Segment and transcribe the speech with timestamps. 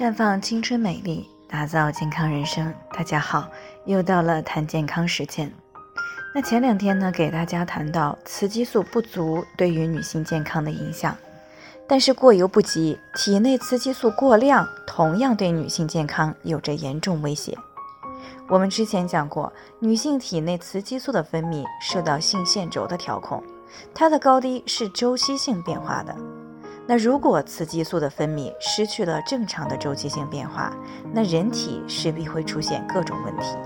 [0.00, 2.72] 绽放青春美丽，打造健康人生。
[2.90, 3.46] 大家好，
[3.84, 5.52] 又到了谈健康时间。
[6.34, 11.14] 那前两天呢，给大家谈到雌激素不足对于女性健康的影响，
[11.86, 17.54] 但是过犹不及，体内雌激素过量同样对女性健康有着严重威胁。
[18.48, 23.44] 我们之前讲过，女性体内雌激素的分泌受到性腺轴的调控，
[23.94, 26.16] 它的高低是周期性变化的。
[26.90, 30.72] 那如果雌激素的分泌失去了正常的周期性变化，
[31.12, 33.56] 那人体势必会出现各种问题。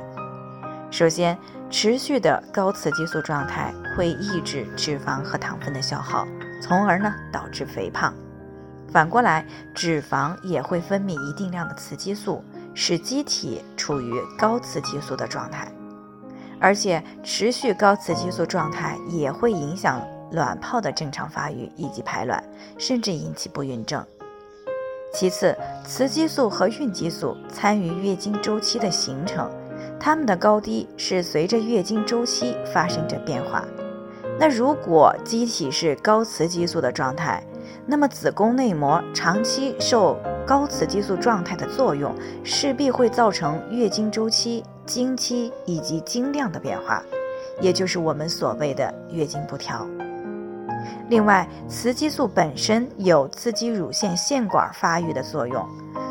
[0.90, 1.34] 首先，
[1.70, 6.28] 持续的高雌激素状态会抑制脂肪和糖分的消耗，
[6.60, 8.12] 从而呢导致肥胖。
[8.92, 15.66] 反过来，脂肪也会分泌一定量的雌激素，使机体处于高雌激素的状态。
[16.60, 19.98] 而且，持续高雌激素状态也会影响。
[20.32, 22.42] 卵泡的正常发育以及排卵，
[22.78, 24.04] 甚至引起不孕症。
[25.12, 25.56] 其次，
[25.86, 29.48] 雌激素和孕激素参与月经周期的形成，
[30.00, 33.64] 它们的高低是随着月经周期发生着变化。
[34.40, 37.40] 那如果机体是高雌激素的状态，
[37.86, 47.00] 那么子宫内膜长期受高雌激素状态的作用，势必会造成月经周期、经期以及经量的变化，
[47.60, 49.86] 也就是我们所谓的月经不调。
[51.08, 55.66] 另外，雌激素本身有刺激乳腺腺管发育的作用。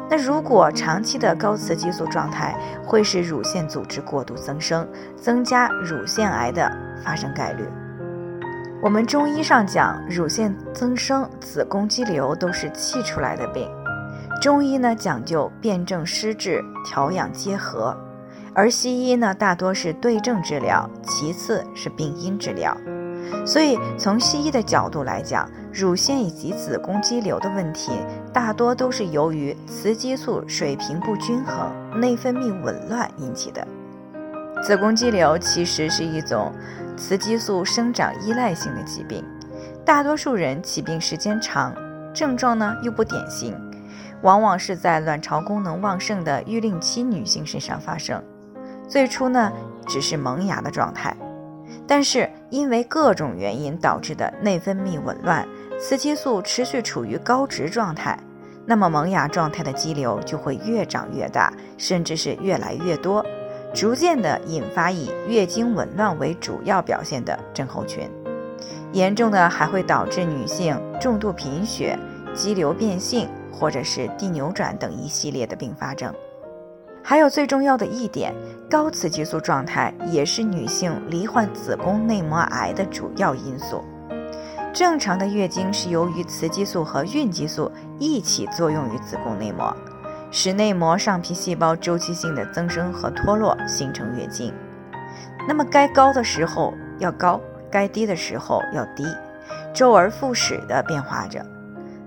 [0.09, 2.55] 那如果长期的高雌激素状态，
[2.85, 6.71] 会使乳腺组织过度增生，增加乳腺癌的
[7.03, 7.63] 发生概率。
[8.83, 13.67] 我们中医上讲，乳腺增生、子宫肌瘤都是气出来的病。
[14.41, 17.97] 中医呢讲究辨证施治、调养结合，
[18.53, 22.77] 而西医呢大多是对症治疗，其次是病因治疗。
[23.45, 27.91] 所以，从西医的角度来讲，乳腺以及子宫肌瘤的问题，
[28.31, 33.67] 大多都是由于雌激素水平不均衡、内分泌紊乱引起的。
[34.63, 36.51] 子宫肌瘤其实是一种
[36.95, 39.23] 雌激素生长依赖性的疾病，
[39.83, 41.75] 大多数人起病时间长，
[42.13, 43.53] 症状呢又不典型，
[44.21, 48.23] 往往是在卵巢功能旺盛的育龄期女性身上发生。
[48.87, 49.51] 最初呢，
[49.85, 51.15] 只是萌芽的状态。
[51.85, 55.43] 但是因为各种原因导致的内分泌紊乱，
[55.79, 58.15] 雌激素持续处于高值状态，
[58.63, 63.25] 那么萌芽状态的肌瘤就会越长越大，甚至是越来越多，
[63.73, 68.07] 逐渐的引发以月经紊乱为主要表现的症候群，
[68.91, 71.97] 严重的还会导致女性重度贫血、
[72.35, 76.13] 肌瘤变性或者是递扭转等一系列的并发症。
[77.05, 78.33] 还有最重要的一点，
[78.73, 83.83] 高雌激素状态也是女性罹患子宫内膜癌的主要因素。
[84.73, 89.71] 正常的月经是由于雌激素和孕激素一起作用于子宫内膜，
[90.31, 94.51] 使内膜上皮细胞周期性的增生和脱落，形成月经。
[95.47, 99.05] 那么该高的时候要高，该低的时候要低，
[99.71, 101.45] 周而复始的变化着。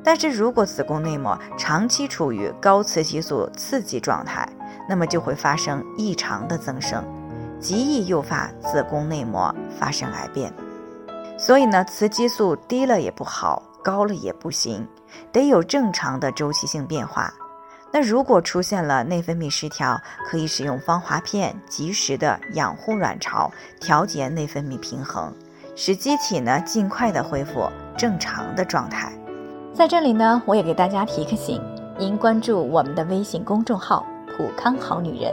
[0.02, 4.48] 但是如果子宫内膜长期处于高雌激素刺激状态，
[4.88, 7.04] 那么就会发生异常的增生，
[7.60, 10.52] 极易诱发子宫内膜发生癌变。
[11.38, 14.86] 所以呢，雌激素低了也不好，高了也不行，
[15.30, 17.32] 得有正常的周期性变化。
[17.92, 25.32] 那如果出现了内分泌失调，可以使用芳华片，及时的养护卵巢，调节内分泌平衡，
[25.74, 29.12] 使机体呢尽快的恢复正常的状态。
[29.72, 31.62] 在这里呢，我也给大家提个醒：
[31.98, 34.04] 您关注我们的微信公众号
[34.36, 35.32] “普康好女人”，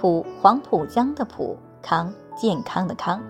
[0.00, 3.20] 普黄浦江的普康健康的康，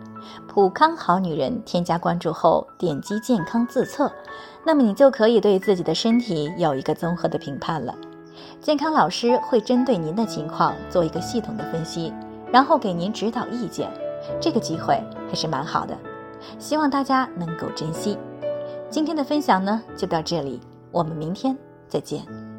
[0.46, 1.62] 普康好女人。
[1.64, 4.12] 添加关注后，点击健康自测，
[4.64, 7.94] 那么你就可以对自己的身体有一个综合的评判了。
[8.60, 12.12] 健康老师会针对您的情况做一个系统的分析，
[12.52, 13.90] 然后给您指导意见。
[14.38, 15.96] 这个机会还是蛮好的，
[16.58, 18.18] 希望大家能够珍惜。
[18.90, 20.60] 今天的分享呢，就到这里，
[20.90, 21.56] 我们明天
[21.88, 22.55] 再见。